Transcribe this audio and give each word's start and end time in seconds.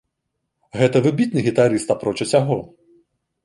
Гэта 0.79 1.03
выбітны 1.09 1.39
гітарыст, 1.49 1.95
апроч 1.97 2.17
усяго. 2.29 2.61